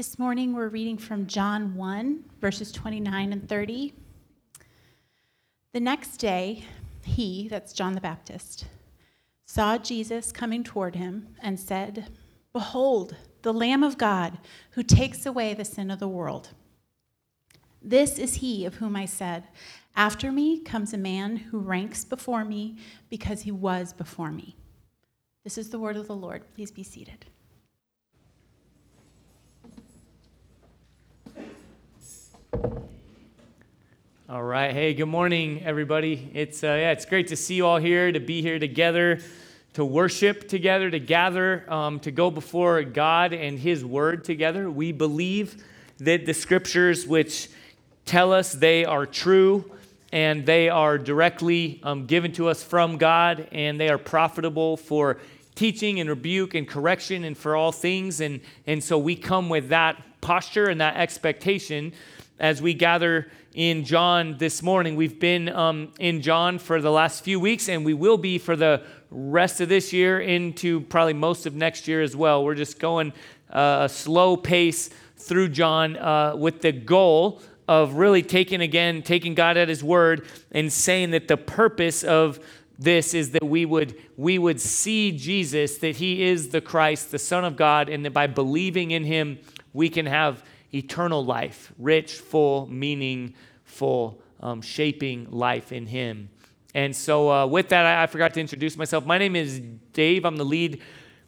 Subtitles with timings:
[0.00, 3.92] This morning we're reading from John 1, verses 29 and 30.
[5.74, 6.64] The next day,
[7.04, 8.64] he, that's John the Baptist,
[9.44, 12.08] saw Jesus coming toward him and said,
[12.54, 14.38] Behold, the Lamb of God
[14.70, 16.48] who takes away the sin of the world.
[17.82, 19.48] This is he of whom I said,
[19.94, 22.78] After me comes a man who ranks before me
[23.10, 24.56] because he was before me.
[25.44, 26.44] This is the word of the Lord.
[26.54, 27.26] Please be seated.
[32.52, 34.72] All right.
[34.72, 36.30] Hey, good morning, everybody.
[36.34, 39.20] It's uh, yeah, it's great to see you all here, to be here together,
[39.74, 44.68] to worship together, to gather, um, to go before God and His Word together.
[44.70, 45.62] We believe
[45.98, 47.50] that the Scriptures, which
[48.04, 49.70] tell us they are true
[50.12, 55.18] and they are directly um, given to us from God, and they are profitable for
[55.54, 58.20] teaching and rebuke and correction and for all things.
[58.20, 61.92] And, and so we come with that posture and that expectation
[62.40, 64.96] as we gather in John this morning.
[64.96, 68.56] We've been um, in John for the last few weeks, and we will be for
[68.56, 72.42] the rest of this year into probably most of next year as well.
[72.42, 73.12] We're just going
[73.52, 79.34] uh, a slow pace through John uh, with the goal of really taking again, taking
[79.34, 82.40] God at His word and saying that the purpose of
[82.78, 87.18] this is that we would we would see Jesus that he is the Christ the
[87.18, 89.38] son of God and that by believing in him
[89.74, 96.28] we can have eternal life rich full meaningful um, shaping life in him.
[96.74, 99.04] And so uh, with that I, I forgot to introduce myself.
[99.04, 99.60] My name is
[99.92, 100.24] Dave.
[100.24, 100.80] I'm the lead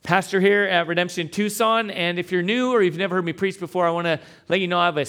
[0.02, 1.90] pastor here at Redemption Tucson.
[1.90, 4.60] And if you're new or you've never heard me preach before I want to let
[4.60, 5.06] you know I have a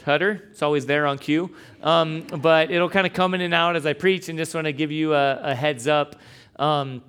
[0.00, 0.48] stutter.
[0.50, 1.54] It's always there on cue.
[1.82, 4.66] Um, but it'll kind of come in and out as I preach, and just want
[4.66, 6.16] to give you a, a heads up.
[6.56, 7.02] Um,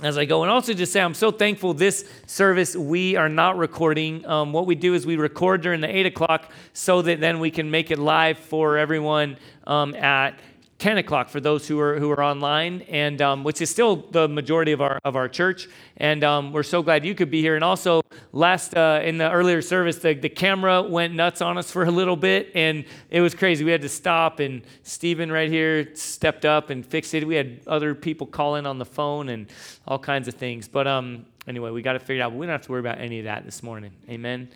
[0.00, 0.42] as I go.
[0.42, 4.24] And also just say, I'm so thankful this service we are not recording.
[4.26, 7.50] Um, what we do is we record during the 8 o'clock so that then we
[7.50, 10.38] can make it live for everyone um, at
[10.82, 14.26] 10 o'clock for those who are who are online, and um, which is still the
[14.26, 15.68] majority of our of our church.
[15.96, 17.54] And um, we're so glad you could be here.
[17.54, 18.02] And also,
[18.32, 21.90] last uh, in the earlier service, the, the camera went nuts on us for a
[21.92, 23.64] little bit, and it was crazy.
[23.64, 27.24] We had to stop, and Stephen right here stepped up and fixed it.
[27.24, 29.46] We had other people calling on the phone and
[29.86, 30.66] all kinds of things.
[30.66, 32.34] But um, anyway, we got it figured out.
[32.34, 33.92] We don't have to worry about any of that this morning.
[34.08, 34.48] Amen.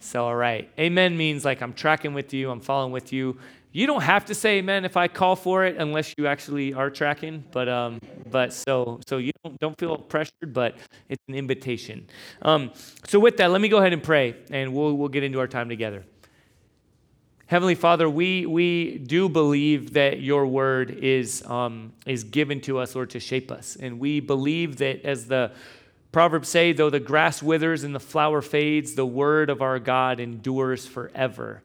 [0.00, 0.70] So, all right.
[0.78, 3.38] Amen means like I'm tracking with you, I'm following with you.
[3.76, 6.88] You don't have to say amen if I call for it unless you actually are
[6.88, 7.44] tracking.
[7.52, 8.00] But um,
[8.30, 10.78] but so so you don't don't feel pressured, but
[11.10, 12.06] it's an invitation.
[12.40, 12.70] Um,
[13.06, 15.46] so with that, let me go ahead and pray, and we'll we'll get into our
[15.46, 16.06] time together.
[17.48, 22.94] Heavenly Father, we we do believe that Your Word is um, is given to us,
[22.94, 25.52] Lord, to shape us, and we believe that as the
[26.12, 30.18] Proverbs say, though the grass withers and the flower fades, the word of our God
[30.18, 31.62] endures forever.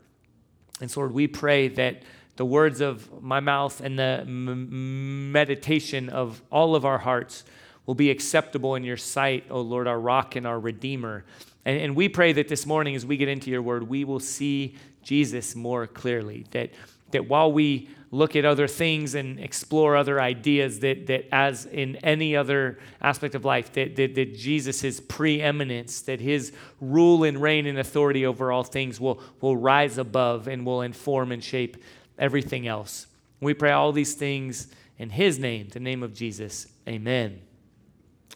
[0.82, 2.04] And so, Lord, we pray that
[2.36, 7.44] the words of my mouth and the m- meditation of all of our hearts
[7.86, 11.24] will be acceptable in your sight, O Lord, our rock and our redeemer.
[11.66, 14.20] And, and we pray that this morning, as we get into your word, we will
[14.20, 16.46] see Jesus more clearly.
[16.52, 16.72] That,
[17.12, 21.96] that while we look at other things and explore other ideas that, that as in
[21.98, 26.52] any other aspect of life, that, that, that Jesus' preeminence, that his
[26.82, 31.32] rule and reign and authority over all things will, will rise above and will inform
[31.32, 31.78] and shape
[32.20, 33.08] everything else.
[33.40, 34.68] We pray all these things
[35.00, 36.68] in his name, the name of Jesus.
[36.88, 37.42] Amen.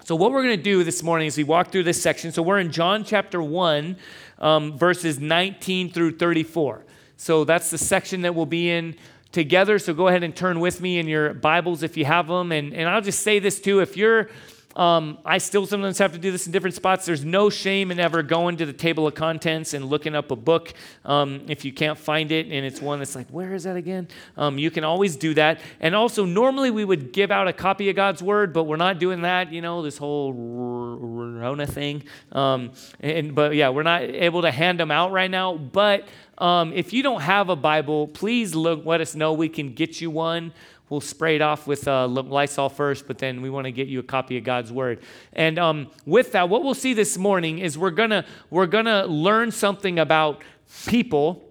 [0.03, 2.31] So, what we're going to do this morning is we walk through this section.
[2.31, 3.97] So, we're in John chapter 1,
[4.39, 6.85] um, verses 19 through 34.
[7.17, 8.95] So, that's the section that we'll be in
[9.35, 9.77] together.
[9.77, 12.51] So go ahead and turn with me in your Bibles if you have them.
[12.53, 14.29] And, and I'll just say this too if you're,
[14.77, 17.05] um, I still sometimes have to do this in different spots.
[17.05, 20.35] There's no shame in ever going to the table of contents and looking up a
[20.35, 20.73] book
[21.03, 24.07] um, if you can't find it and it's one that's like, where is that again?
[24.37, 25.59] Um, you can always do that.
[25.79, 28.99] And also, normally we would give out a copy of God's Word, but we're not
[28.99, 32.03] doing that, you know, this whole Rona thing.
[32.31, 35.55] Um, and, but yeah, we're not able to hand them out right now.
[35.55, 39.33] But um, if you don't have a Bible, please look, let us know.
[39.33, 40.53] We can get you one.
[40.89, 43.99] We'll spray it off with uh, Lysol first, but then we want to get you
[43.99, 44.99] a copy of God's Word.
[45.33, 49.49] And um, with that, what we'll see this morning is we're gonna we're gonna learn
[49.51, 50.43] something about
[50.85, 51.43] people,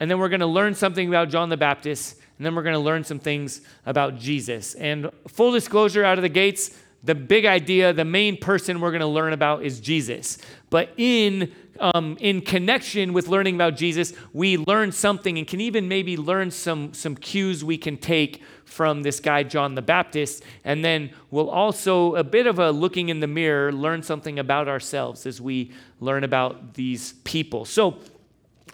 [0.00, 3.04] and then we're gonna learn something about John the Baptist, and then we're gonna learn
[3.04, 4.74] some things about Jesus.
[4.74, 9.00] And full disclosure, out of the gates, the big idea, the main person we're going
[9.00, 10.38] to learn about is Jesus.
[10.70, 15.88] But in um, in connection with learning about Jesus, we learn something and can even
[15.88, 20.44] maybe learn some, some cues we can take from this guy, John the Baptist.
[20.64, 24.68] And then we'll also, a bit of a looking in the mirror, learn something about
[24.68, 27.64] ourselves as we learn about these people.
[27.64, 27.98] So,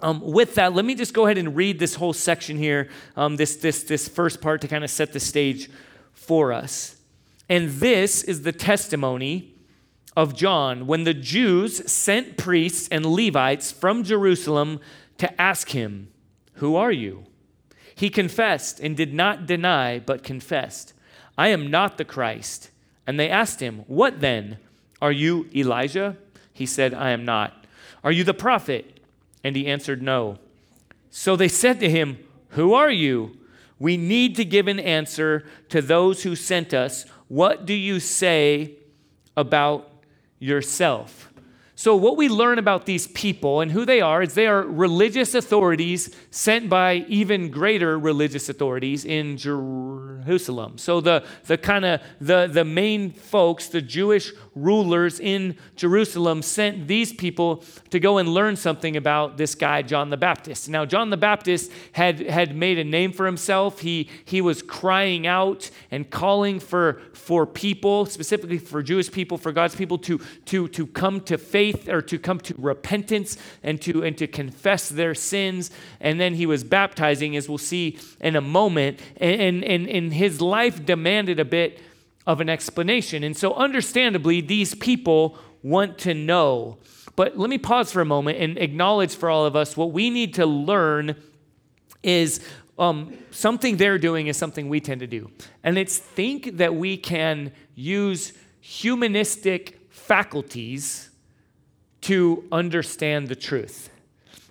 [0.00, 3.36] um, with that, let me just go ahead and read this whole section here, um,
[3.36, 5.68] this, this, this first part to kind of set the stage
[6.14, 6.97] for us.
[7.48, 9.54] And this is the testimony
[10.16, 14.80] of John when the Jews sent priests and Levites from Jerusalem
[15.18, 16.08] to ask him,
[16.54, 17.24] Who are you?
[17.94, 20.92] He confessed and did not deny, but confessed,
[21.36, 22.70] I am not the Christ.
[23.06, 24.58] And they asked him, What then?
[25.00, 26.16] Are you Elijah?
[26.52, 27.64] He said, I am not.
[28.02, 29.00] Are you the prophet?
[29.44, 30.38] And he answered, No.
[31.10, 32.18] So they said to him,
[32.50, 33.36] Who are you?
[33.78, 37.06] We need to give an answer to those who sent us.
[37.28, 38.72] What do you say
[39.36, 39.90] about
[40.38, 41.27] yourself?
[41.78, 45.32] So, what we learn about these people and who they are is they are religious
[45.36, 50.76] authorities sent by even greater religious authorities in Jerusalem.
[50.76, 56.88] So, the, the kind of the, the main folks, the Jewish rulers in Jerusalem, sent
[56.88, 60.68] these people to go and learn something about this guy, John the Baptist.
[60.68, 63.78] Now, John the Baptist had, had made a name for himself.
[63.78, 69.52] He, he was crying out and calling for, for people, specifically for Jewish people, for
[69.52, 73.80] God's people, to, to, to come to faith faith or to come to repentance and
[73.82, 75.70] to and to confess their sins.
[76.00, 79.00] And then he was baptizing as we'll see in a moment.
[79.16, 81.80] And and, and his life demanded a bit
[82.26, 83.24] of an explanation.
[83.24, 86.78] And so understandably these people want to know.
[87.16, 90.10] But let me pause for a moment and acknowledge for all of us what we
[90.10, 91.16] need to learn
[92.02, 92.40] is
[92.78, 95.28] um, something they're doing is something we tend to do.
[95.64, 101.07] And it's think that we can use humanistic faculties
[102.02, 103.90] to understand the truth.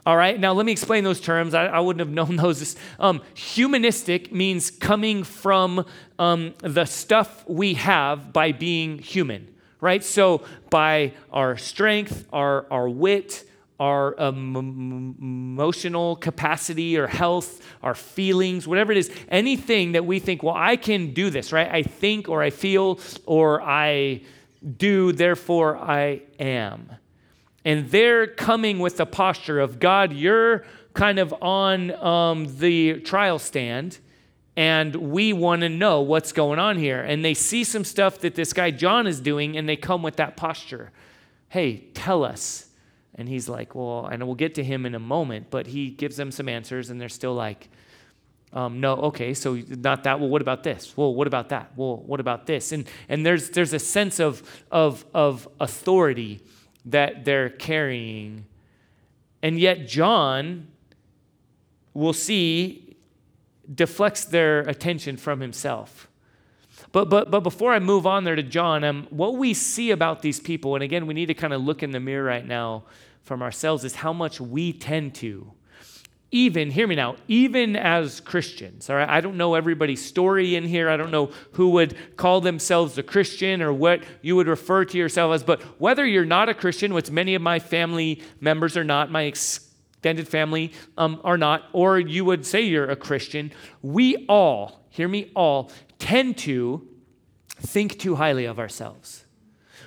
[0.08, 1.54] All right, now let me explain those terms.
[1.54, 2.78] I, I wouldn't have known those.
[2.98, 5.86] Um, humanistic means coming from
[6.18, 10.02] um, the stuff we have by being human, right?
[10.02, 13.44] So, by our strength, our, our wit,
[13.82, 20.42] our um, emotional capacity or health, our feelings, whatever it is, anything that we think,
[20.42, 21.70] well, I can do this, right?
[21.70, 24.22] I think or I feel or I
[24.78, 26.92] do, therefore I am
[27.68, 33.40] and they're coming with the posture of God, you're kind of on um, the trial
[33.40, 34.00] stand,
[34.56, 37.02] and we want to know what's going on here.
[37.02, 40.16] And they see some stuff that this guy John is doing, and they come with
[40.16, 40.94] that posture.
[41.50, 42.70] Hey, tell us.
[43.16, 46.16] And he's like, Well, and we'll get to him in a moment, but he gives
[46.16, 47.68] them some answers, and they're still like,
[48.54, 50.22] um, no, okay, so not that.
[50.22, 50.96] Well, what about this?
[50.96, 51.74] Well, what about that?
[51.76, 52.72] Well, what about this?
[52.72, 54.42] And and there's there's a sense of
[54.72, 56.40] of of authority
[56.88, 58.46] that they're carrying.
[59.42, 60.68] And yet, John,
[61.94, 62.96] we'll see,
[63.74, 66.08] deflects their attention from himself.
[66.92, 70.22] But, but, but before I move on there to John, um, what we see about
[70.22, 72.84] these people, and again, we need to kind of look in the mirror right now
[73.24, 75.52] from ourselves, is how much we tend to
[76.32, 80.66] even, hear me now, even as Christians, all right, I don't know everybody's story in
[80.66, 80.90] here.
[80.90, 84.98] I don't know who would call themselves a Christian or what you would refer to
[84.98, 88.84] yourself as, but whether you're not a Christian, which many of my family members are
[88.84, 94.26] not, my extended family um, are not, or you would say you're a Christian, we
[94.28, 96.86] all, hear me, all tend to
[97.56, 99.24] think too highly of ourselves.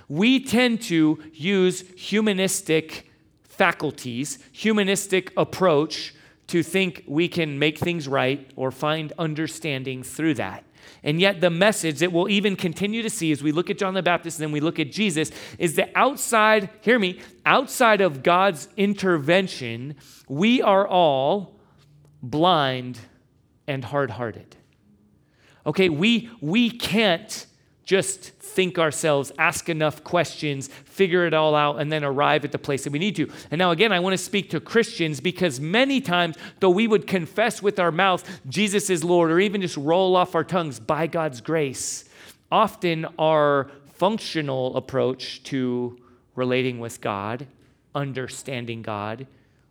[0.09, 3.11] We tend to use humanistic
[3.43, 6.15] faculties, humanistic approach
[6.51, 10.65] to think we can make things right or find understanding through that.
[11.03, 13.95] And yet, the message that we'll even continue to see as we look at John
[13.95, 18.23] the Baptist and then we look at Jesus is that outside, hear me, outside of
[18.23, 19.97] God's intervention,
[20.29, 21.61] we are all
[22.23, 22.99] blind
[23.67, 24.57] and hard hearted.
[25.65, 27.47] Okay, we, we can't
[27.91, 32.59] just think ourselves, ask enough questions, figure it all out, and then arrive at the
[32.59, 33.29] place that we need to.
[33.51, 37.09] And now, again, I want to speak to Christians because many times, though we would
[37.09, 41.09] confess with our mouth Jesus is Lord, or even just roll off our tongues by
[41.09, 42.05] God's grace,
[42.53, 45.99] often our functional approach to
[46.37, 47.49] relating with God,
[47.93, 49.27] understanding God,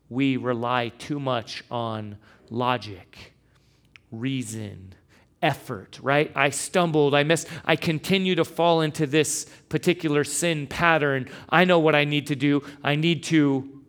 [0.09, 2.17] we rely too much on
[2.49, 3.31] logic,
[4.11, 4.93] reason,
[5.41, 6.31] effort, right?
[6.36, 11.29] I stumbled, I missed, I continue to fall into this particular sin pattern.
[11.50, 12.63] I know what I need to do.
[12.84, 13.79] I need to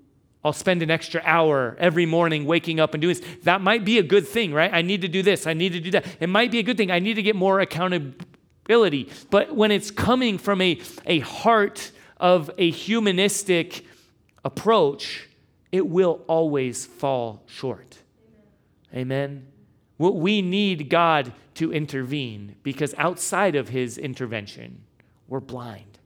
[0.42, 3.38] I'll spend an extra hour every morning waking up and doing this.
[3.42, 4.72] That might be a good thing, right?
[4.72, 5.46] I need to do this.
[5.46, 6.06] I need to do that.
[6.18, 6.90] It might be a good thing.
[6.90, 9.10] I need to get more accountability.
[9.30, 13.84] But when it's coming from a, a heart of a humanistic
[14.42, 15.28] approach,
[15.72, 17.98] it will always fall short.
[18.94, 19.49] Amen.
[20.08, 24.80] We need God to intervene because outside of his intervention,
[25.28, 25.98] we're blind,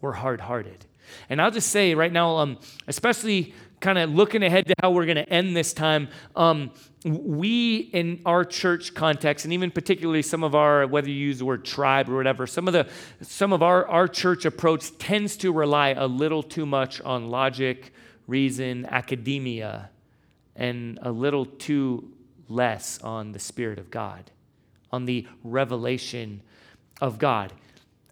[0.00, 0.86] we're hard hearted.
[1.28, 5.06] And I'll just say right now, um, especially kind of looking ahead to how we're
[5.06, 6.70] going to end this time, um,
[7.04, 11.44] we in our church context, and even particularly some of our, whether you use the
[11.44, 12.86] word tribe or whatever, some of the
[13.22, 17.92] some of our, our church approach tends to rely a little too much on logic,
[18.28, 19.90] reason, academia,
[20.54, 22.12] and a little too
[22.50, 24.30] less on the Spirit of God,
[24.90, 26.42] on the revelation
[27.00, 27.52] of God.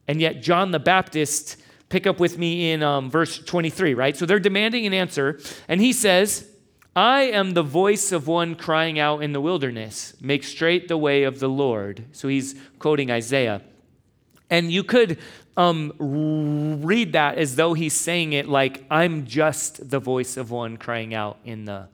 [0.07, 1.57] And yet, John the Baptist,
[1.89, 4.17] pick up with me in um, verse 23, right?
[4.17, 6.49] So they're demanding an answer, and he says,
[6.97, 11.23] I am the voice of one crying out in the wilderness, make straight the way
[11.23, 12.07] of the Lord.
[12.13, 13.63] So he's quoting Isaiah.
[14.51, 15.19] And you could
[15.57, 20.77] um, read that as though he's saying it like, I'm just the voice of one
[20.77, 21.89] crying out in the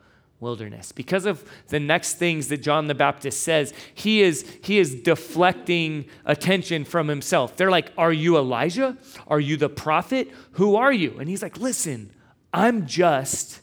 [0.45, 0.93] wilderness.
[0.93, 6.05] Because of the next things that John the Baptist says, he is, he is deflecting
[6.25, 7.57] attention from himself.
[7.57, 8.97] They're like, Are you Elijah?
[9.27, 10.31] Are you the prophet?
[10.53, 11.17] Who are you?
[11.19, 12.13] And he's like, Listen,
[12.53, 13.61] I'm just,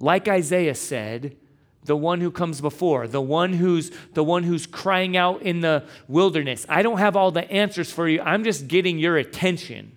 [0.00, 1.36] like Isaiah said,
[1.84, 5.84] the one who comes before, the one who's the one who's crying out in the
[6.08, 6.64] wilderness.
[6.66, 8.22] I don't have all the answers for you.
[8.22, 9.92] I'm just getting your attention.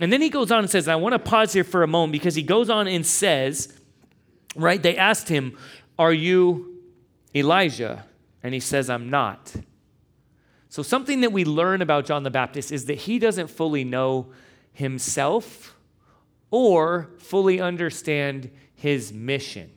[0.00, 2.12] And then he goes on and says, I want to pause here for a moment
[2.12, 3.72] because he goes on and says,
[4.54, 4.82] right?
[4.82, 5.56] They asked him,
[5.98, 6.80] Are you
[7.34, 8.04] Elijah?
[8.42, 9.54] And he says, I'm not.
[10.68, 14.32] So, something that we learn about John the Baptist is that he doesn't fully know
[14.72, 15.76] himself
[16.50, 19.70] or fully understand his mission.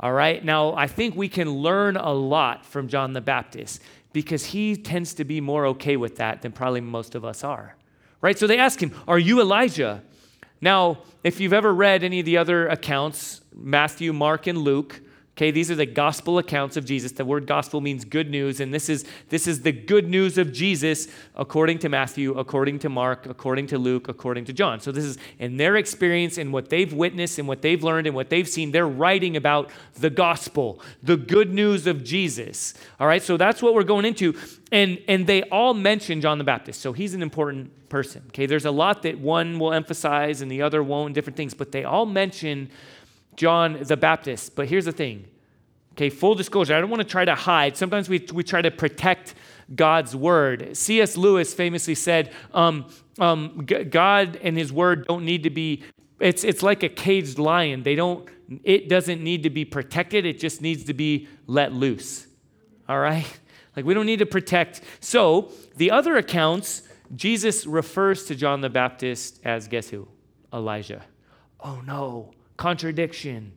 [0.00, 3.80] All right, now I think we can learn a lot from John the Baptist
[4.12, 7.76] because he tends to be more okay with that than probably most of us are.
[8.20, 8.38] Right?
[8.38, 10.02] So they ask him, Are you Elijah?
[10.62, 15.00] Now, if you've ever read any of the other accounts, Matthew, Mark, and Luke,
[15.34, 17.12] Okay, these are the gospel accounts of Jesus.
[17.12, 20.52] The word gospel means good news, and this is, this is the good news of
[20.52, 24.78] Jesus according to Matthew, according to Mark, according to Luke, according to John.
[24.80, 28.14] So, this is in their experience and what they've witnessed and what they've learned and
[28.14, 28.72] what they've seen.
[28.72, 32.74] They're writing about the gospel, the good news of Jesus.
[33.00, 34.34] All right, so that's what we're going into.
[34.70, 36.82] And, and they all mention John the Baptist.
[36.82, 38.22] So, he's an important person.
[38.28, 41.72] Okay, there's a lot that one will emphasize and the other won't, different things, but
[41.72, 42.70] they all mention
[43.36, 44.54] John the Baptist.
[44.56, 45.26] But here's the thing.
[45.92, 47.76] Okay, full disclosure, I don't want to try to hide.
[47.76, 49.34] Sometimes we, we try to protect
[49.74, 50.74] God's word.
[50.76, 51.18] C.S.
[51.18, 52.86] Lewis famously said, um,
[53.18, 55.82] um, God and his word don't need to be,
[56.18, 57.82] it's, it's like a caged lion.
[57.82, 58.26] They don't,
[58.64, 62.26] it doesn't need to be protected, it just needs to be let loose.
[62.88, 63.26] All right?
[63.76, 64.80] Like we don't need to protect.
[65.00, 66.82] So the other accounts,
[67.14, 70.08] Jesus refers to John the Baptist as guess who?
[70.52, 71.02] Elijah.
[71.60, 73.52] Oh no contradiction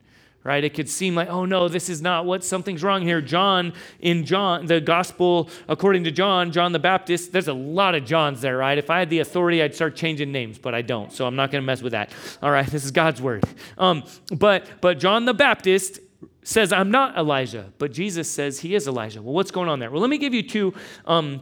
[0.46, 0.64] right?
[0.64, 3.20] It could seem like oh no this is not what something's wrong here.
[3.20, 8.06] John in john the gospel according to john john the baptist there's a lot of
[8.06, 8.78] johns there right?
[8.78, 11.52] If i had the authority i'd start changing names but i don't so i'm not
[11.52, 12.12] going to mess with that.
[12.42, 13.44] All right this is god's word.
[13.78, 16.00] Um, but but john the baptist
[16.44, 19.22] says i'm not elijah but jesus says he is elijah.
[19.22, 19.90] Well what's going on there?
[19.90, 20.74] Well let me give you two
[21.06, 21.42] um,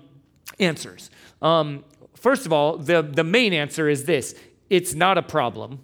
[0.60, 1.12] answers.
[1.42, 1.84] Um,
[2.16, 4.34] first of all the, the main answer is this
[4.70, 5.82] it's not a problem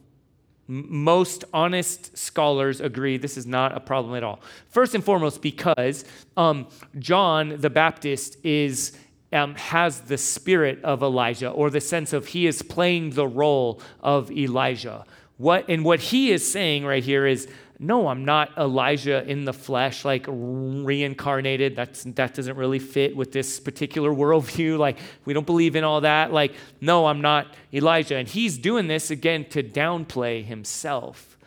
[0.70, 4.40] most honest scholars agree this is not a problem at all.
[4.68, 6.06] First and foremost, because
[6.38, 6.68] um,
[7.00, 8.96] John the Baptist is
[9.34, 13.82] um, has the spirit of Elijah, or the sense of he is playing the role
[14.00, 15.06] of Elijah.
[15.38, 17.48] What and what he is saying right here is
[17.82, 21.78] no, I'm not Elijah in the flesh, like reincarnated.
[21.78, 24.78] That's, that doesn't really fit with this particular worldview.
[24.90, 26.32] Like, we don't believe in all that.
[26.32, 28.16] Like, no, I'm not Elijah.
[28.16, 31.38] And he's doing this again to downplay himself.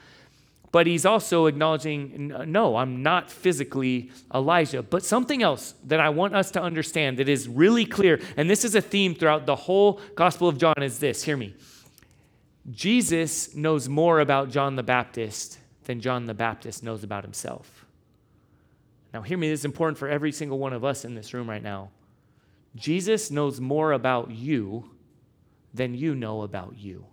[0.70, 4.82] But he's also acknowledging, no, I'm not physically Elijah.
[4.82, 8.64] But something else that I want us to understand that is really clear, and this
[8.64, 11.54] is a theme throughout the whole Gospel of John, is this hear me.
[12.70, 17.84] Jesus knows more about John the Baptist than John the Baptist knows about himself.
[19.12, 21.48] Now, hear me, this is important for every single one of us in this room
[21.48, 21.90] right now.
[22.74, 24.90] Jesus knows more about you
[25.74, 27.06] than you know about you.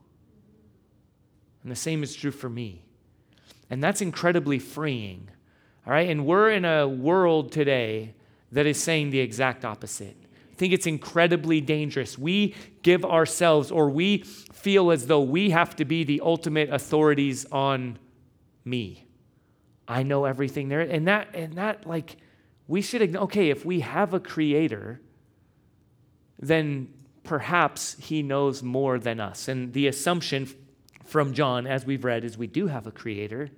[1.64, 2.84] And the same is true for me.
[3.70, 5.30] And that's incredibly freeing.
[5.86, 6.10] All right?
[6.10, 8.14] And we're in a world today
[8.52, 10.16] that is saying the exact opposite.
[10.52, 12.18] I think it's incredibly dangerous.
[12.18, 17.46] We give ourselves, or we feel as though we have to be the ultimate authorities
[17.52, 17.98] on
[18.66, 19.06] me.
[19.88, 20.82] I know everything there.
[20.82, 22.18] And that, and that, like,
[22.68, 25.02] we should, okay, if we have a creator,
[26.38, 29.48] then perhaps he knows more than us.
[29.48, 30.48] And the assumption
[31.06, 33.50] from John, as we've read, is we do have a creator.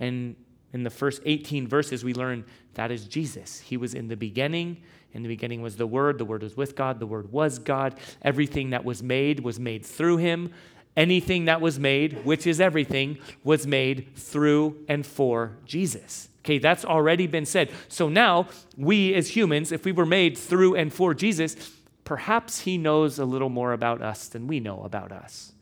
[0.00, 0.36] And
[0.72, 3.60] in the first 18 verses, we learn that is Jesus.
[3.60, 4.82] He was in the beginning.
[5.12, 6.18] In the beginning was the Word.
[6.18, 7.00] The Word was with God.
[7.00, 7.98] The Word was God.
[8.22, 10.52] Everything that was made was made through him.
[10.96, 16.28] Anything that was made, which is everything, was made through and for Jesus.
[16.44, 17.70] Okay, that's already been said.
[17.88, 21.56] So now, we as humans, if we were made through and for Jesus,
[22.04, 25.52] perhaps he knows a little more about us than we know about us.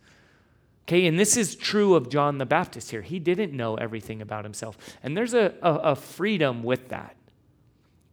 [0.86, 3.02] Okay, and this is true of John the Baptist here.
[3.02, 4.78] He didn't know everything about himself.
[5.02, 7.16] And there's a, a, a, freedom with that.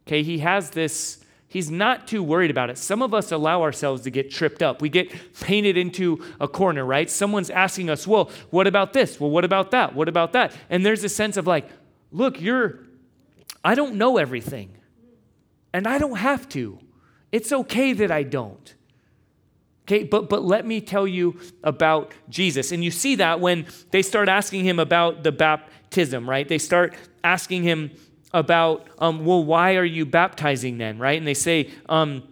[0.08, 1.23] Okay, he has this,
[1.54, 2.76] he's not too worried about it.
[2.76, 4.82] Some of us allow ourselves to get tripped up.
[4.82, 7.08] We get painted into a corner, right?
[7.08, 9.20] Someone's asking us, well, what about this?
[9.20, 9.94] Well, what about that?
[9.94, 10.52] What about that?
[10.68, 11.70] And there's a sense of like,
[12.10, 12.80] look, you're,
[13.64, 14.72] I don't know everything.
[15.72, 16.80] And I don't have to.
[17.30, 18.74] It's okay that I don't.
[19.86, 22.72] Okay, but, but let me tell you about Jesus.
[22.72, 26.48] And you see that when they start asking him about the baptism, right?
[26.48, 27.92] They start asking him
[28.34, 31.16] about, um, well, why are you baptizing then, right?
[31.16, 32.24] And they say, um,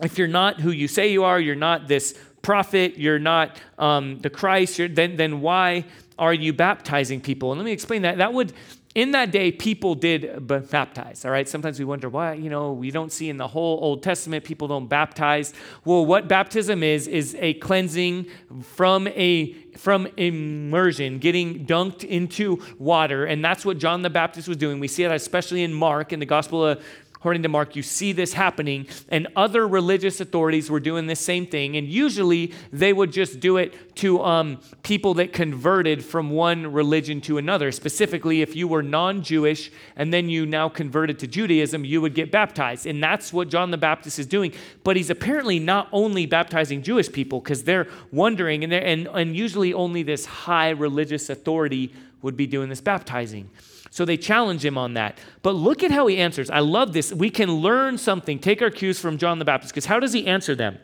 [0.00, 4.20] if you're not who you say you are, you're not this prophet, you're not um,
[4.20, 5.84] the Christ, then, then why
[6.18, 7.50] are you baptizing people?
[7.50, 8.18] And let me explain that.
[8.18, 8.52] That would
[8.98, 11.48] in that day, people did baptize, all right?
[11.48, 14.66] Sometimes we wonder why, you know, we don't see in the whole Old Testament people
[14.66, 15.52] don't baptize.
[15.84, 18.26] Well, what baptism is, is a cleansing
[18.60, 23.26] from a from immersion, getting dunked into water.
[23.26, 24.80] And that's what John the Baptist was doing.
[24.80, 26.84] We see it especially in Mark, in the Gospel of
[27.18, 31.48] According to Mark, you see this happening, and other religious authorities were doing the same
[31.48, 31.76] thing.
[31.76, 37.20] And usually they would just do it to um, people that converted from one religion
[37.22, 37.72] to another.
[37.72, 42.14] Specifically, if you were non Jewish and then you now converted to Judaism, you would
[42.14, 42.86] get baptized.
[42.86, 44.52] And that's what John the Baptist is doing.
[44.84, 49.34] But he's apparently not only baptizing Jewish people because they're wondering, and, they're, and, and
[49.34, 53.50] usually only this high religious authority would be doing this baptizing.
[53.90, 55.18] So they challenge him on that.
[55.42, 56.50] But look at how he answers.
[56.50, 57.12] I love this.
[57.12, 60.26] We can learn something, take our cues from John the Baptist, because how does he
[60.26, 60.78] answer them?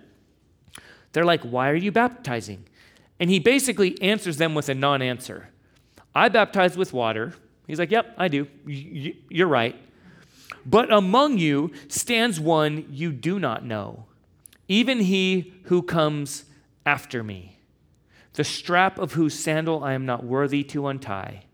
[1.13, 2.67] They're like, Why are you baptizing?
[3.21, 5.51] And he basically answers them with a non answer.
[6.15, 7.35] I baptize with water.
[7.67, 8.47] He's like, Yep, I do.
[8.67, 9.77] You're right.
[10.67, 14.07] But among you stands one you do not know,
[14.67, 16.45] even he who comes
[16.87, 17.59] after me,
[18.35, 21.45] the strap of whose sandal I am not worthy to untie.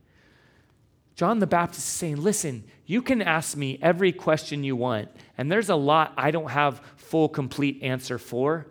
[1.20, 5.52] John the Baptist is saying, listen, you can ask me every question you want, and
[5.52, 8.66] there's a lot I don't have full, complete answer for,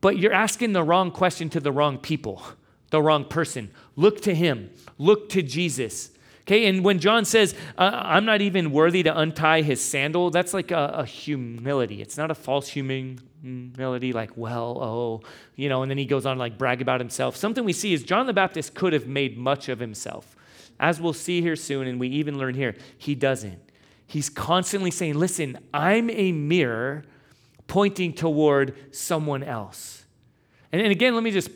[0.00, 2.44] but you're asking the wrong question to the wrong people,
[2.90, 3.72] the wrong person.
[3.96, 6.12] Look to him, look to Jesus.
[6.42, 10.54] Okay, and when John says, uh, I'm not even worthy to untie his sandal, that's
[10.54, 12.00] like a, a humility.
[12.00, 16.38] It's not a false humility, like, well, oh, you know, and then he goes on
[16.38, 17.34] like brag about himself.
[17.34, 20.36] Something we see is John the Baptist could have made much of himself.
[20.82, 23.60] As we'll see here soon, and we even learn here, he doesn't.
[24.04, 27.04] He's constantly saying, Listen, I'm a mirror
[27.68, 30.04] pointing toward someone else.
[30.72, 31.50] And, and again, let me just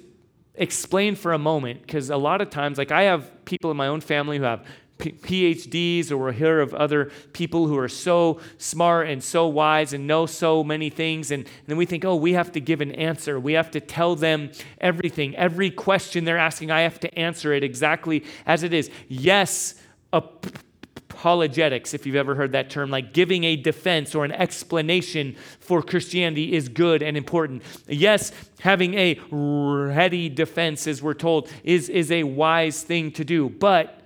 [0.54, 3.88] explain for a moment, because a lot of times, like I have people in my
[3.88, 4.64] own family who have
[4.98, 10.06] PhDs, or we'll hear of other people who are so smart and so wise and
[10.06, 11.30] know so many things.
[11.30, 13.38] And, and, then we think, oh, we have to give an answer.
[13.38, 15.36] We have to tell them everything.
[15.36, 18.90] Every question they're asking, I have to answer it exactly as it is.
[19.08, 19.74] Yes,
[20.12, 25.82] apologetics, if you've ever heard that term, like giving a defense or an explanation for
[25.82, 27.62] Christianity is good and important.
[27.88, 33.48] Yes, having a ready defense, as we're told, is, is a wise thing to do.
[33.48, 34.00] But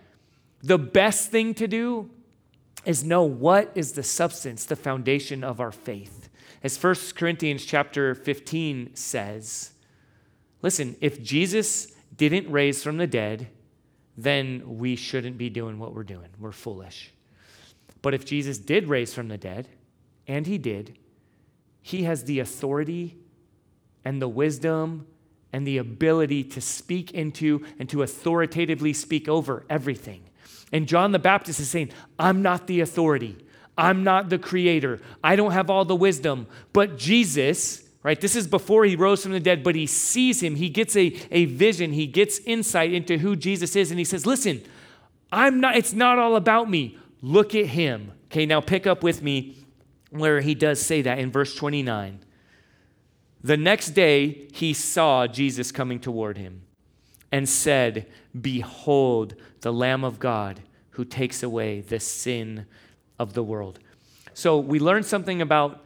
[0.63, 2.11] the best thing to do
[2.85, 6.29] is know what is the substance, the foundation of our faith.
[6.63, 9.73] As 1 Corinthians chapter 15 says,
[10.63, 13.49] listen, if Jesus didn't raise from the dead,
[14.17, 16.29] then we shouldn't be doing what we're doing.
[16.39, 17.13] We're foolish.
[18.03, 19.69] But if Jesus did raise from the dead,
[20.27, 20.99] and he did,
[21.83, 23.17] he has the authority
[24.05, 25.07] and the wisdom
[25.53, 30.23] and the ability to speak into and to authoritatively speak over everything.
[30.73, 33.37] And John the Baptist is saying, I'm not the authority.
[33.77, 35.01] I'm not the creator.
[35.23, 36.47] I don't have all the wisdom.
[36.73, 40.57] But Jesus, right, this is before he rose from the dead, but he sees him.
[40.57, 41.93] He gets a, a vision.
[41.93, 43.91] He gets insight into who Jesus is.
[43.91, 44.63] And he says, Listen,
[45.33, 46.99] I'm not, it's not all about me.
[47.23, 48.13] Look at him.
[48.27, 49.57] Okay, now pick up with me
[50.11, 52.21] where he does say that in verse 29.
[53.43, 56.63] The next day, he saw Jesus coming toward him
[57.33, 58.07] and said,
[58.39, 62.67] Behold, the Lamb of God who takes away the sin
[63.19, 63.79] of the world.
[64.35, 65.85] So we learned something about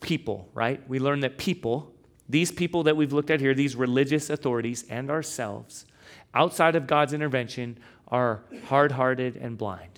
[0.00, 0.86] people, right?
[0.88, 1.92] We learn that people,
[2.28, 5.86] these people that we've looked at here, these religious authorities and ourselves,
[6.34, 9.96] outside of God's intervention, are hard hearted and blind.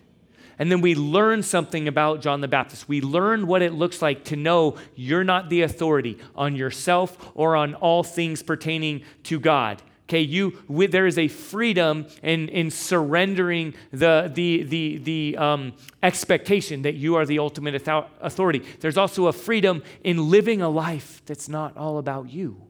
[0.59, 2.89] And then we learn something about John the Baptist.
[2.89, 7.55] We learn what it looks like to know you're not the authority on yourself or
[7.55, 9.83] on all things pertaining to God.
[10.09, 16.81] Okay, you there is a freedom in, in surrendering the, the, the, the um, expectation
[16.83, 17.87] that you are the ultimate
[18.23, 18.65] authority.
[18.81, 22.68] There's also a freedom in living a life that's not all about you.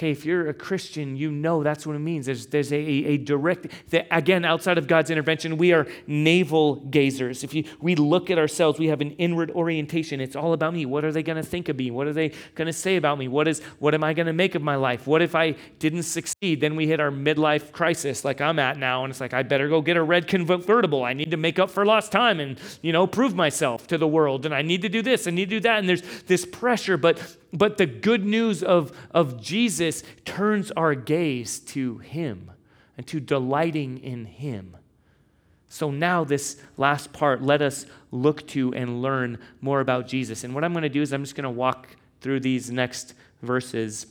[0.00, 2.24] Okay, if you're a Christian, you know that's what it means.
[2.24, 7.44] There's, there's a, a direct, that, again, outside of God's intervention, we are navel gazers.
[7.44, 10.18] If you, we look at ourselves, we have an inward orientation.
[10.18, 10.86] It's all about me.
[10.86, 11.90] What are they going to think of me?
[11.90, 13.28] What are they going to say about me?
[13.28, 15.06] What, is, what am I going to make of my life?
[15.06, 16.62] What if I didn't succeed?
[16.62, 19.68] Then we hit our midlife crisis like I'm at now, and it's like, I better
[19.68, 21.04] go get a red convertible.
[21.04, 24.08] I need to make up for lost time and, you know, prove myself to the
[24.08, 24.46] world.
[24.46, 25.78] And I need to do this, I need to do that.
[25.78, 31.58] And there's this pressure, but but the good news of, of Jesus turns our gaze
[31.60, 32.50] to Him
[32.96, 34.76] and to delighting in Him.
[35.68, 40.42] So now, this last part, let us look to and learn more about Jesus.
[40.42, 43.14] And what I'm going to do is I'm just going to walk through these next
[43.40, 44.06] verses,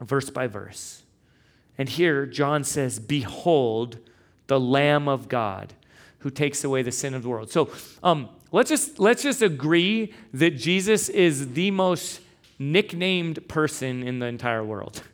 [0.00, 1.04] verse by verse.
[1.78, 3.98] And here, John says, Behold,
[4.48, 5.74] the Lamb of God
[6.18, 7.50] who takes away the sin of the world.
[7.50, 7.70] So
[8.02, 12.20] um, let's, just, let's just agree that Jesus is the most
[12.60, 15.02] nicknamed person in the entire world.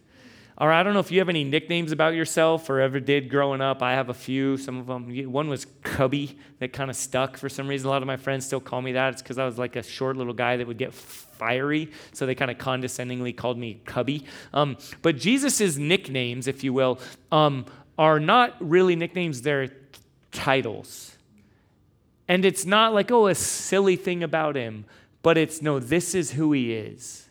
[0.59, 3.61] Or I don't know if you have any nicknames about yourself or ever did growing
[3.61, 3.83] up.
[3.83, 4.57] I have a few.
[4.57, 5.31] Some of them.
[5.31, 7.89] One was Cubby that kind of stuck for some reason.
[7.89, 9.13] A lot of my friends still call me that.
[9.13, 12.35] It's because I was like a short little guy that would get fiery, so they
[12.35, 14.25] kind of condescendingly called me Cubby.
[14.55, 17.67] Um, but Jesus' nicknames, if you will, um,
[17.99, 19.43] are not really nicknames.
[19.43, 19.69] They're
[20.33, 21.17] titles.
[22.29, 24.87] And it's not like, oh, a silly thing about him,
[25.23, 27.26] but it's no, this is who he is.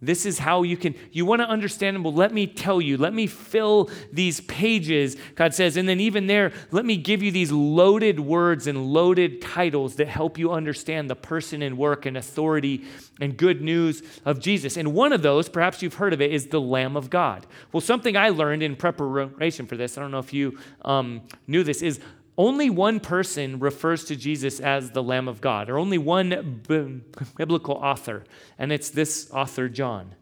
[0.00, 3.14] This is how you can, you want to understand, well, let me tell you, let
[3.14, 5.78] me fill these pages, God says.
[5.78, 10.08] And then even there, let me give you these loaded words and loaded titles that
[10.08, 12.84] help you understand the person and work and authority
[13.22, 14.76] and good news of Jesus.
[14.76, 17.46] And one of those, perhaps you've heard of it, is the Lamb of God.
[17.72, 21.64] Well, something I learned in preparation for this, I don't know if you um, knew
[21.64, 22.00] this, is
[22.38, 26.62] only one person refers to Jesus as the Lamb of God, or only one
[27.36, 28.24] biblical author,
[28.58, 30.14] and it's this author, John.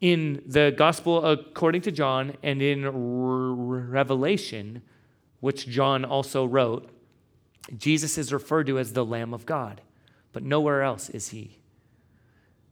[0.00, 4.82] In the Gospel according to John and in Revelation,
[5.40, 6.90] which John also wrote,
[7.76, 9.80] Jesus is referred to as the Lamb of God,
[10.32, 11.58] but nowhere else is he.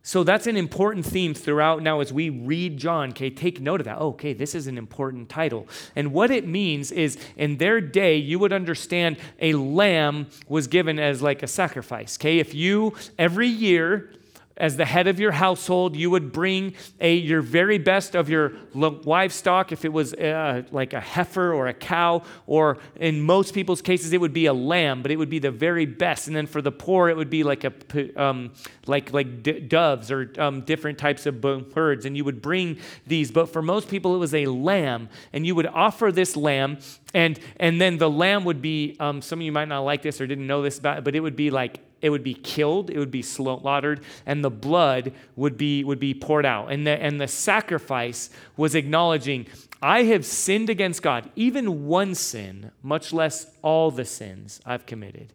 [0.07, 3.11] So that's an important theme throughout now as we read John.
[3.11, 3.97] Okay, take note of that.
[3.99, 5.67] Oh, okay, this is an important title.
[5.97, 11.01] And what it means is in their day, you would understand a lamb was given
[11.01, 12.17] as like a sacrifice.
[12.19, 14.13] Okay, if you every year
[14.57, 18.53] as the head of your household, you would bring a, your very best of your
[18.73, 23.83] livestock, if it was uh, like a heifer or a cow, or in most people's
[23.83, 26.27] cases, it would be a lamb, but it would be the very best.
[26.27, 28.53] And then for the poor, it would be like, a, um,
[28.87, 33.31] like, like d- doves or um, different types of birds, and you would bring these.
[33.31, 36.79] But for most people, it was a lamb, and you would offer this lamb,
[37.13, 40.21] and, and then the lamb would be, um, some of you might not like this
[40.21, 42.91] or didn't know this about it, but it would be like it would be killed,
[42.91, 46.71] it would be slaughtered, and the blood would be, would be poured out.
[46.71, 49.47] And the, and the sacrifice was acknowledging,
[49.81, 55.33] I have sinned against God, even one sin, much less all the sins I've committed.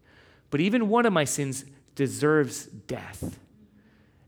[0.50, 3.40] But even one of my sins deserves death.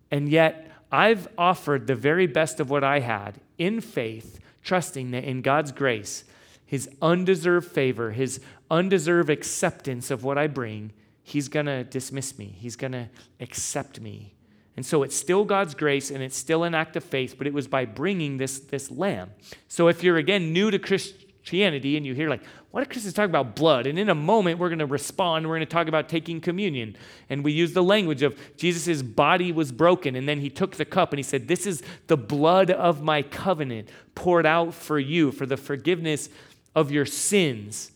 [0.10, 5.24] And yet, I've offered the very best of what I had in faith, trusting that
[5.24, 6.24] in God's grace,
[6.65, 10.93] His undeserved favor, His undeserved acceptance of what I bring,
[11.24, 13.10] he's going to dismiss me, he's going to
[13.40, 14.36] accept me.
[14.76, 17.54] And so it's still God's grace and it's still an act of faith, but it
[17.54, 19.32] was by bringing this, this lamb.
[19.68, 23.30] So if you're again new to Christianity and you hear, like, why do Christians talk
[23.30, 23.86] about blood?
[23.86, 25.46] And in a moment, we're going to respond.
[25.46, 26.98] We're going to talk about taking communion.
[27.30, 30.86] And we use the language of Jesus' body was broken, and then he took the
[30.86, 35.32] cup and he said, This is the blood of my covenant poured out for you
[35.32, 36.30] for the forgiveness
[36.74, 37.92] of your sins.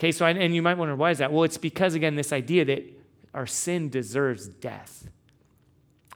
[0.00, 1.30] Okay, so, I, and you might wonder, why is that?
[1.30, 2.82] Well, it's because, again, this idea that
[3.34, 5.10] our sin deserves death.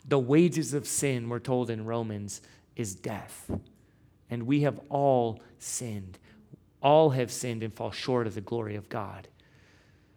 [0.08, 2.40] The wages of sin, we're told in Romans,
[2.76, 3.50] is death.
[4.30, 6.18] And we have all sinned.
[6.80, 9.28] All have sinned and fall short of the glory of God.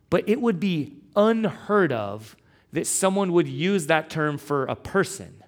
[0.09, 2.37] But it would be unheard of
[2.71, 5.43] that someone would use that term for a person.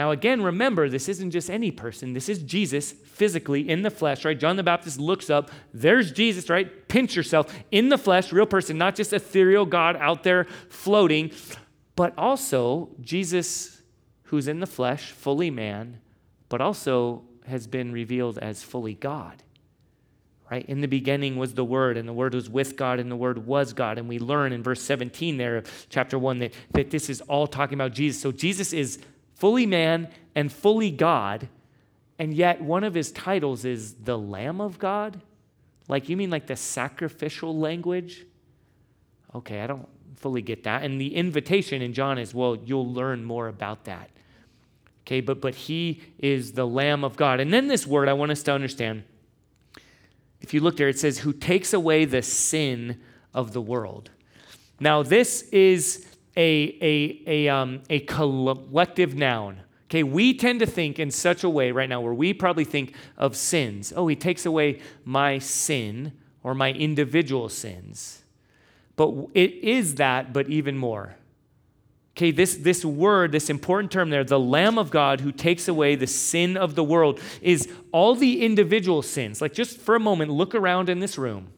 [0.00, 2.14] Now, again, remember, this isn't just any person.
[2.14, 4.40] This is Jesus physically in the flesh, right?
[4.40, 5.50] John the Baptist looks up.
[5.74, 6.88] There's Jesus, right?
[6.88, 11.32] Pinch yourself in the flesh, real person, not just ethereal God out there floating.
[11.96, 13.82] but also Jesus,
[14.22, 16.00] who's in the flesh, fully man,
[16.48, 19.42] but also has been revealed as fully God.
[20.50, 20.64] Right?
[20.64, 23.44] In the beginning was the Word, and the Word was with God, and the Word
[23.46, 23.98] was God.
[23.98, 27.46] And we learn in verse 17 there of chapter 1 that, that this is all
[27.46, 28.22] talking about Jesus.
[28.22, 28.98] So Jesus is
[29.40, 31.48] fully man and fully God,
[32.18, 35.20] and yet one of his titles is the Lamb of God?
[35.88, 38.26] Like, you mean like the sacrificial language?
[39.34, 40.84] Okay, I don't fully get that.
[40.84, 44.10] And the invitation in John is, well, you'll learn more about that.
[45.02, 47.40] Okay, but but he is the Lamb of God.
[47.40, 49.02] And then this word I want us to understand.
[50.40, 53.00] If you look there, it says, who takes away the sin
[53.34, 54.10] of the world.
[54.78, 59.60] Now, this is a, a, a, um, a collective noun.
[59.90, 62.94] Okay, we tend to think in such a way right now where we probably think
[63.16, 63.92] of sins.
[63.96, 66.12] Oh, he takes away my sin
[66.44, 68.22] or my individual sins.
[68.94, 71.16] But it is that, but even more.
[72.16, 75.94] Okay, this, this word, this important term there, the Lamb of God who takes away
[75.94, 79.40] the sin of the world, is all the individual sins.
[79.40, 81.48] Like, just for a moment, look around in this room.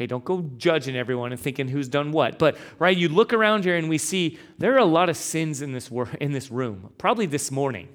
[0.00, 2.38] Okay, don't go judging everyone and thinking who's done what.
[2.38, 5.60] But, right, you look around here and we see there are a lot of sins
[5.60, 7.86] in this, wor- in this room, probably this morning,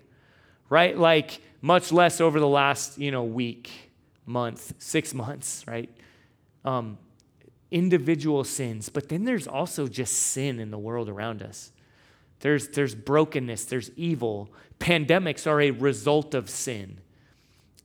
[0.70, 0.96] right?
[0.96, 3.72] Like, much less over the last, you know, week,
[4.28, 5.90] month, six months, right?
[6.64, 7.00] Um,
[7.72, 8.88] individual sins.
[8.90, 11.72] But then there's also just sin in the world around us.
[12.42, 14.54] There's, there's brokenness, there's evil.
[14.80, 17.00] Pandemics are a result of sin.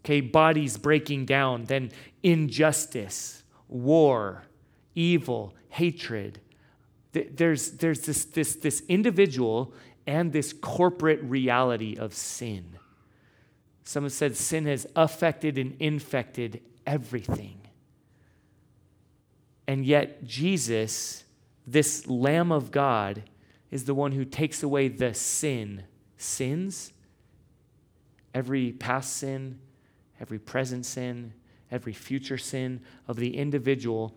[0.04, 1.90] Okay, bodies breaking down, then
[2.22, 3.39] injustice,
[3.70, 4.44] war,
[4.94, 6.40] evil, hatred.
[7.12, 9.72] There's, there's this, this, this individual
[10.06, 12.76] and this corporate reality of sin.
[13.84, 17.60] Someone said sin has affected and infected everything.
[19.66, 21.24] And yet, Jesus,
[21.66, 23.24] this Lamb of God,
[23.70, 25.84] is the one who takes away the sin,
[26.16, 26.92] sins,
[28.34, 29.60] every past sin,
[30.20, 31.32] every present sin,
[31.70, 34.14] every future sin of the individual,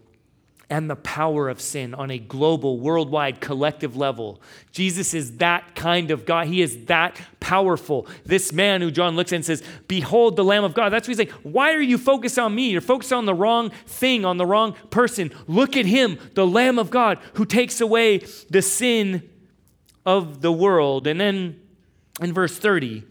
[0.70, 4.42] and the power of sin on a global, worldwide, collective level.
[4.72, 6.48] Jesus is that kind of God.
[6.48, 8.08] He is that powerful.
[8.26, 10.90] This man who John looks at and says, Behold the Lamb of God.
[10.90, 11.40] That's what he's saying.
[11.44, 12.70] Why are you focused on me?
[12.70, 15.32] You're focused on the wrong thing, on the wrong person.
[15.48, 19.30] Look at him, the Lamb of God, who takes away the sin
[20.06, 21.08] of the world.
[21.08, 21.60] And then
[22.22, 23.04] in verse 30,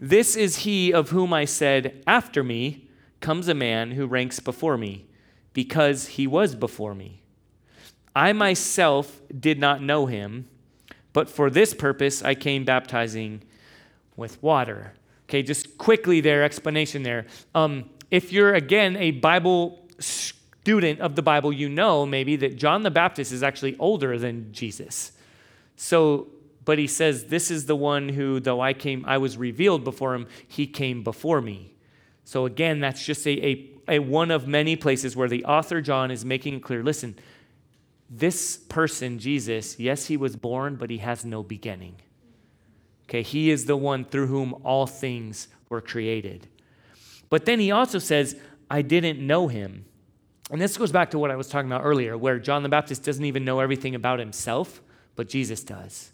[0.00, 2.87] this is he of whom I said, After me
[3.20, 5.06] comes a man who ranks before me,
[5.52, 7.22] because he was before me.
[8.14, 10.48] I myself did not know him,
[11.12, 13.42] but for this purpose I came baptizing
[14.16, 14.94] with water.
[15.28, 17.26] Okay, just quickly there, explanation there.
[17.54, 22.82] Um, if you're, again, a Bible student of the Bible, you know maybe that John
[22.82, 25.12] the Baptist is actually older than Jesus.
[25.76, 26.28] So
[26.68, 30.14] but he says, This is the one who, though I came, I was revealed before
[30.14, 31.72] him, he came before me.
[32.28, 36.10] So again, that's just a, a, a one of many places where the author John
[36.10, 37.18] is making it clear listen,
[38.10, 41.94] this person, Jesus, yes, he was born, but he has no beginning.
[43.08, 46.48] Okay, he is the one through whom all things were created.
[47.30, 48.36] But then he also says,
[48.70, 49.86] I didn't know him.
[50.50, 53.04] And this goes back to what I was talking about earlier, where John the Baptist
[53.04, 54.82] doesn't even know everything about himself,
[55.16, 56.12] but Jesus does.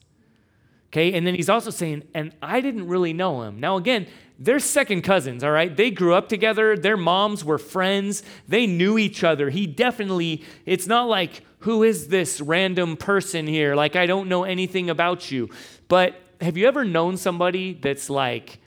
[0.95, 3.59] Okay, and then he's also saying, and I didn't really know him.
[3.59, 4.07] Now, again,
[4.39, 5.77] they're second cousins, all right?
[5.77, 9.51] They grew up together, their moms were friends, they knew each other.
[9.51, 13.75] He definitely, it's not like, who is this random person here?
[13.75, 15.51] Like, I don't know anything about you.
[15.89, 18.61] But have you ever known somebody that's like,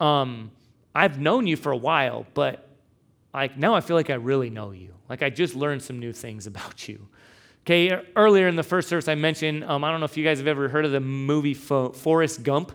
[0.00, 0.50] um,
[0.94, 2.68] I've known you for a while, but
[3.32, 4.94] like now I feel like I really know you.
[5.08, 7.08] Like I just learned some new things about you.
[7.70, 10.38] Okay, earlier in the first service, I mentioned, um, I don't know if you guys
[10.38, 12.72] have ever heard of the movie Fo- Forrest Gump,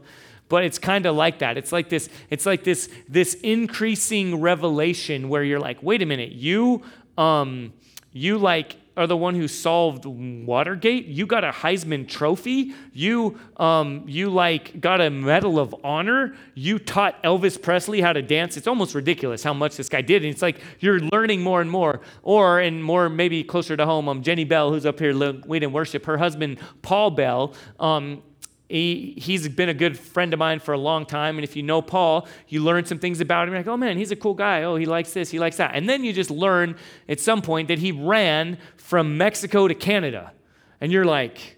[0.47, 1.57] but it's kind of like that.
[1.57, 6.31] It's like this, it's like this, this increasing revelation where you're like, wait a minute,
[6.31, 6.81] you,
[7.17, 7.73] um,
[8.13, 11.05] you like are the one who solved Watergate.
[11.05, 12.73] You got a Heisman Trophy.
[12.93, 16.35] You, um, you like got a Medal of Honor.
[16.53, 18.57] You taught Elvis Presley how to dance.
[18.57, 20.23] It's almost ridiculous how much this guy did.
[20.23, 22.01] And it's like you're learning more and more.
[22.23, 26.05] Or, and more maybe closer to home, um, Jenny Bell, who's up here leading worship,
[26.05, 27.53] her husband Paul Bell.
[27.79, 28.21] Um,
[28.69, 31.37] he, he's been a good friend of mine for a long time.
[31.37, 33.53] And if you know Paul, you learn some things about him.
[33.53, 34.63] You're like, oh man, he's a cool guy.
[34.63, 35.71] Oh, he likes this, he likes that.
[35.75, 36.75] And then you just learn
[37.07, 40.33] at some point that he ran from Mexico to Canada.
[40.81, 41.57] And you're like,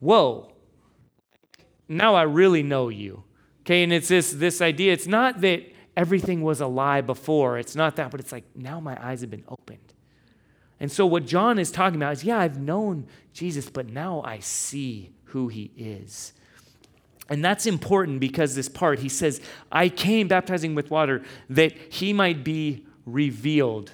[0.00, 0.52] whoa,
[1.88, 3.24] now I really know you.
[3.62, 4.92] Okay, and it's this, this idea.
[4.92, 5.62] It's not that
[5.96, 9.30] everything was a lie before, it's not that, but it's like now my eyes have
[9.30, 9.78] been opened.
[10.80, 14.40] And so what John is talking about is, yeah, I've known Jesus, but now I
[14.40, 16.32] see who he is.
[17.28, 19.40] And that's important because this part, he says,
[19.72, 23.90] I came baptizing with water that he might be revealed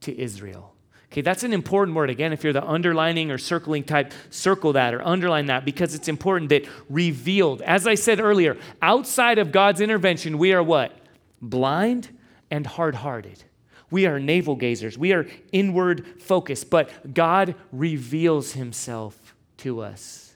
[0.00, 0.72] to Israel.
[1.12, 2.08] Okay, that's an important word.
[2.08, 6.08] Again, if you're the underlining or circling type, circle that or underline that because it's
[6.08, 7.60] important that revealed.
[7.60, 10.96] As I said earlier, outside of God's intervention, we are what?
[11.42, 12.08] Blind
[12.50, 13.44] and hard hearted.
[13.90, 14.96] We are navel gazers.
[14.96, 20.29] We are inward focused, but God reveals himself to us.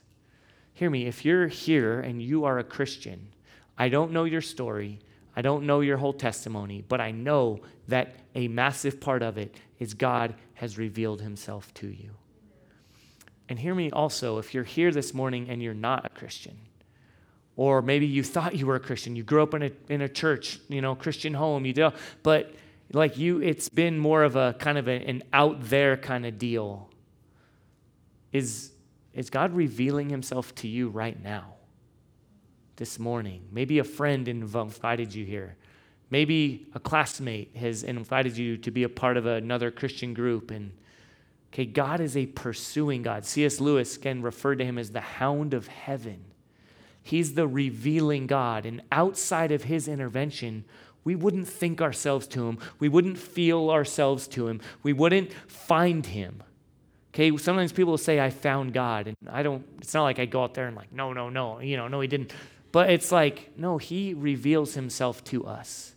[0.75, 3.29] Hear me, if you're here and you are a Christian,
[3.77, 4.99] I don't know your story,
[5.33, 9.55] I don't know your whole testimony, but I know that a massive part of it
[9.79, 12.11] is God has revealed himself to you.
[13.47, 16.57] And hear me also, if you're here this morning and you're not a Christian,
[17.55, 20.09] or maybe you thought you were a Christian, you grew up in a, in a
[20.09, 22.53] church, you know, Christian home, you do, but
[22.91, 26.37] like you, it's been more of a kind of a, an out there kind of
[26.37, 26.89] deal.
[28.33, 28.71] Is,
[29.15, 31.55] is God revealing himself to you right now?
[32.75, 33.47] This morning?
[33.51, 35.55] Maybe a friend invited you here.
[36.09, 40.51] Maybe a classmate has invited you to be a part of another Christian group.
[40.51, 40.73] And
[41.53, 43.25] okay, God is a pursuing God.
[43.25, 43.59] C.S.
[43.59, 46.25] Lewis can refer to him as the hound of heaven.
[47.01, 48.65] He's the revealing God.
[48.65, 50.65] And outside of his intervention,
[51.03, 52.57] we wouldn't think ourselves to him.
[52.79, 54.59] We wouldn't feel ourselves to him.
[54.83, 56.43] We wouldn't find him.
[57.15, 59.07] Okay, sometimes people will say, I found God.
[59.07, 61.61] And I don't, it's not like I go out there and like, no, no, no,
[61.61, 62.33] you know, no, he didn't.
[62.73, 65.95] But it's like, no, he reveals himself to us.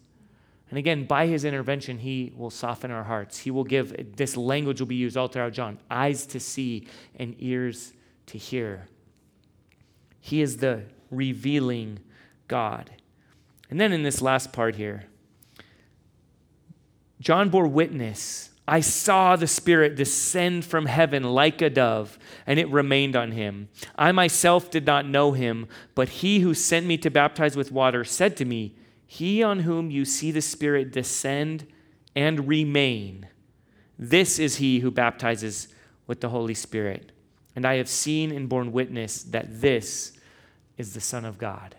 [0.70, 3.38] And again, by his intervention, he will soften our hearts.
[3.38, 7.34] He will give, this language will be used all throughout John eyes to see and
[7.40, 7.94] ears
[8.26, 8.86] to hear.
[10.20, 11.98] He is the revealing
[12.46, 12.92] God.
[13.70, 15.06] And then in this last part here,
[17.18, 18.50] John bore witness.
[18.68, 23.70] I saw the Spirit descend from heaven like a dove, and it remained on him.
[23.96, 28.04] I myself did not know him, but he who sent me to baptize with water
[28.04, 28.74] said to me,
[29.06, 31.66] He on whom you see the Spirit descend
[32.14, 33.28] and remain,
[33.98, 35.68] this is he who baptizes
[36.06, 37.10] with the Holy Spirit.
[37.56, 40.12] And I have seen and borne witness that this
[40.76, 41.74] is the Son of God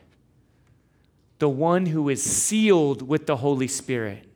[1.39, 4.28] the one who is sealed with the Holy Spirit,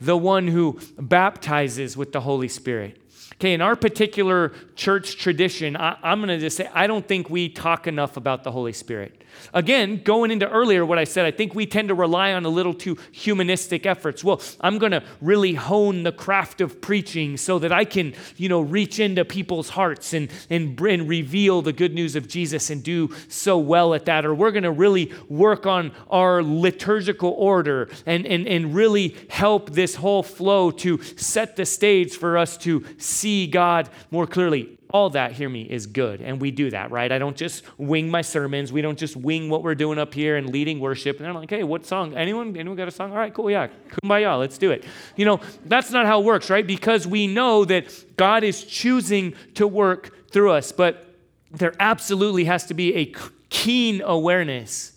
[0.00, 3.00] the one who baptizes with the Holy Spirit.
[3.38, 7.28] Okay, in our particular church tradition, I, am going to just say, I don't think
[7.28, 9.22] we talk enough about the Holy Spirit.
[9.52, 12.48] Again, going into earlier what I said, I think we tend to rely on a
[12.48, 14.24] little too humanistic efforts.
[14.24, 18.48] Well, I'm going to really hone the craft of preaching so that I can, you
[18.48, 22.82] know, reach into people's hearts and, and, and reveal the good news of Jesus and
[22.82, 24.24] do so well at that.
[24.24, 29.72] Or we're going to really work on our liturgical order and, and, and really help
[29.72, 35.10] this whole flow to set the stage for us to see God more clearly all
[35.10, 36.20] that, hear me, is good.
[36.20, 37.10] And we do that, right?
[37.10, 38.72] I don't just wing my sermons.
[38.72, 41.18] We don't just wing what we're doing up here and leading worship.
[41.18, 42.14] And I'm like, hey, what song?
[42.14, 42.56] Anyone?
[42.56, 43.10] Anyone got a song?
[43.10, 43.68] All right, cool, yeah.
[43.90, 44.84] Kumbaya, let's do it.
[45.16, 46.66] You know, that's not how it works, right?
[46.66, 50.72] Because we know that God is choosing to work through us.
[50.72, 51.14] But
[51.50, 53.12] there absolutely has to be a
[53.50, 54.92] keen awareness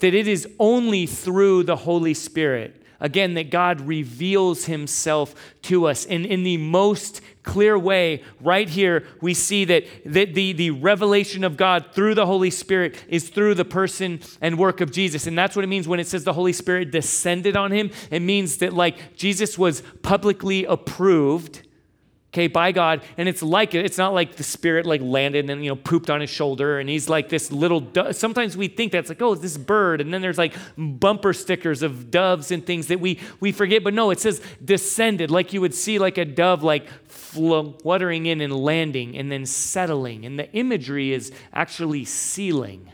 [0.00, 6.06] that it is only through the Holy Spirit again, that God reveals himself to us.
[6.06, 11.44] And in the most clear way, right here, we see that, that the, the revelation
[11.44, 15.26] of God through the Holy Spirit is through the person and work of Jesus.
[15.26, 17.90] And that's what it means when it says the Holy Spirit descended on him.
[18.10, 21.66] It means that, like, Jesus was publicly approved
[22.32, 23.02] okay, by God.
[23.16, 23.74] And it's like.
[23.74, 26.88] It's not like the Spirit like landed and you know pooped on his shoulder, and
[26.88, 27.80] he's like this little.
[27.80, 31.82] Do- Sometimes we think that's like, oh, this bird, and then there's like bumper stickers
[31.82, 33.84] of doves and things that we we forget.
[33.84, 38.40] But no, it says descended, like you would see like a dove like fluttering in
[38.40, 40.24] and landing and then settling.
[40.24, 42.90] And the imagery is actually sealing.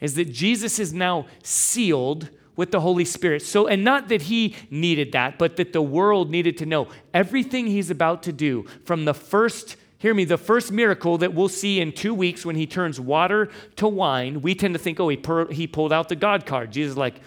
[0.00, 3.40] Is that Jesus is now sealed with the Holy Spirit.
[3.40, 7.68] So, and not that he needed that, but that the world needed to know everything
[7.68, 11.80] he's about to do from the first Hear me, the first miracle that we'll see
[11.80, 15.20] in two weeks when he turns water to wine, we tend to think, oh, he,
[15.50, 16.70] he pulled out the God card.
[16.70, 17.20] Jesus like,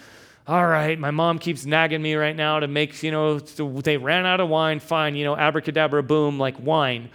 [0.46, 4.24] all right, my mom keeps nagging me right now to make, you know, they ran
[4.24, 7.10] out of wine, fine, you know, abracadabra, boom, like wine.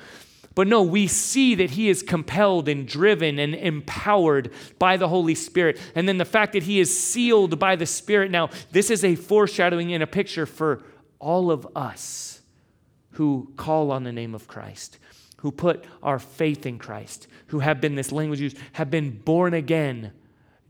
[0.58, 5.36] But no, we see that he is compelled and driven and empowered by the Holy
[5.36, 5.80] Spirit.
[5.94, 8.32] And then the fact that he is sealed by the Spirit.
[8.32, 10.82] Now, this is a foreshadowing and a picture for
[11.20, 12.42] all of us
[13.12, 14.98] who call on the name of Christ,
[15.42, 19.54] who put our faith in Christ, who have been, this language used, have been born
[19.54, 20.12] again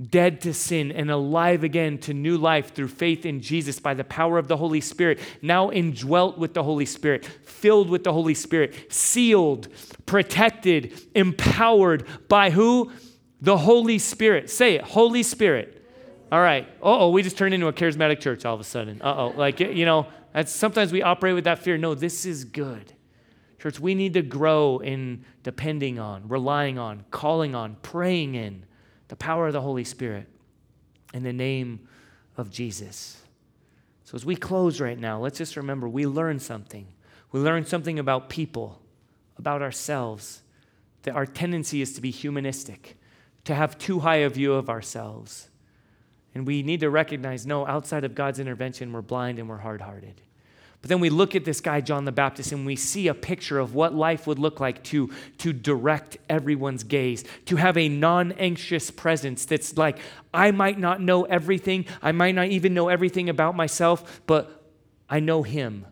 [0.01, 4.03] dead to sin and alive again to new life through faith in Jesus by the
[4.03, 8.35] power of the Holy Spirit, now indwelt with the Holy Spirit, filled with the Holy
[8.35, 9.67] Spirit, sealed,
[10.05, 12.91] protected, empowered by who?
[13.41, 14.49] The Holy Spirit.
[14.49, 15.73] Say it, Holy Spirit.
[16.31, 16.67] All right.
[16.81, 19.01] oh, we just turned into a charismatic church all of a sudden.
[19.01, 19.33] Uh oh.
[19.35, 20.07] Like, you know,
[20.45, 21.77] sometimes we operate with that fear.
[21.77, 22.93] No, this is good.
[23.59, 28.66] Church, we need to grow in depending on, relying on, calling on, praying in
[29.07, 30.27] the power of the Holy Spirit
[31.13, 31.87] in the name
[32.35, 33.21] of Jesus.
[34.03, 36.87] So, as we close right now, let's just remember we learned something.
[37.31, 38.81] We learned something about people,
[39.37, 40.41] about ourselves,
[41.03, 42.97] that our tendency is to be humanistic,
[43.43, 45.49] to have too high a view of ourselves.
[46.33, 49.81] And we need to recognize no, outside of God's intervention, we're blind and we're hard
[49.81, 50.21] hearted.
[50.87, 53.59] But then we look at this guy, John the Baptist, and we see a picture
[53.59, 58.31] of what life would look like to, to direct everyone's gaze, to have a non
[58.31, 59.99] anxious presence that's like,
[60.33, 64.63] I might not know everything, I might not even know everything about myself, but
[65.09, 65.85] I know him.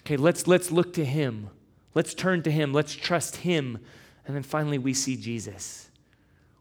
[0.00, 1.48] Okay, let's, let's look to him.
[1.94, 2.74] Let's turn to him.
[2.74, 3.78] Let's trust him.
[4.26, 5.90] And then finally, we see Jesus.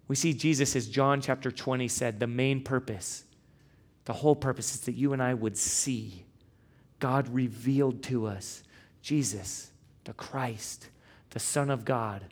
[0.08, 3.26] We see Jesus, as John chapter 20 said, the main purpose,
[4.06, 6.24] the whole purpose is that you and I would see
[7.02, 8.64] God revealed to us
[9.02, 9.72] Jesus,
[10.06, 10.88] the Christ,
[11.32, 12.24] the Son of God,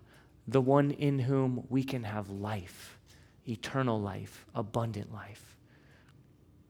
[0.48, 2.98] the one in whom we can have life,
[3.48, 5.58] eternal life, abundant life.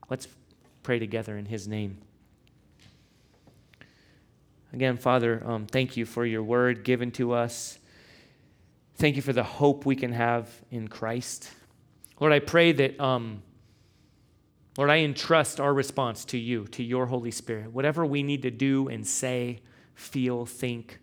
[0.10, 0.28] Let's
[0.82, 1.98] pray together in His name.
[4.72, 7.80] Again, Father, um, thank you for your word given to us.
[8.96, 11.52] Thank you for the hope we can have in Christ.
[12.20, 13.42] Lord, I pray that um,
[14.78, 17.74] Lord, I entrust our response to you, to your Holy Spirit.
[17.74, 19.62] Whatever we need to do and say,
[19.94, 21.00] feel, think,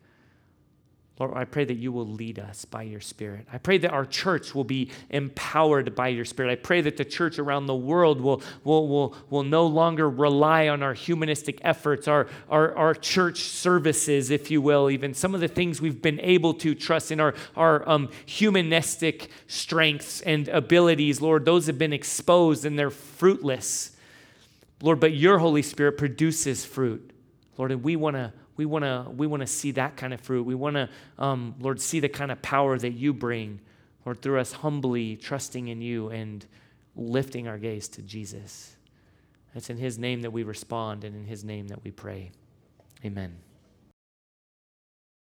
[1.19, 3.47] Lord, I pray that you will lead us by your Spirit.
[3.51, 6.53] I pray that our church will be empowered by your Spirit.
[6.53, 10.69] I pray that the church around the world will, will, will, will no longer rely
[10.69, 15.41] on our humanistic efforts, our, our, our church services, if you will, even some of
[15.41, 21.23] the things we've been able to trust in our, our um, humanistic strengths and abilities.
[21.23, 23.97] Lord, those have been exposed and they're fruitless.
[24.83, 27.11] Lord, but your Holy Spirit produces fruit.
[27.57, 30.21] Lord, and we want to we want to we want to see that kind of
[30.21, 30.45] fruit.
[30.45, 30.89] We want to,
[31.19, 33.61] um, Lord, see the kind of power that you bring,
[34.05, 36.45] Lord, through us humbly trusting in you and
[36.95, 38.77] lifting our gaze to Jesus.
[39.55, 42.31] It's in His name that we respond, and in His name that we pray.
[43.05, 43.46] Amen.